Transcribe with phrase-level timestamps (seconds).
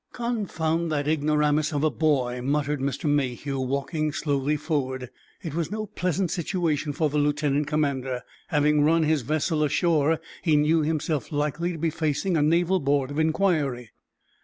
[0.13, 3.07] "Confound that ignoramus of a boy!" muttered Mr.
[3.07, 5.11] Mayhew, walking slowly forward.
[5.43, 8.23] It was no pleasant situation for the lieutenant commander.
[8.47, 13.11] Having run his vessel ashore, he knew himself likely to be facing a naval board
[13.11, 13.91] of inquiry.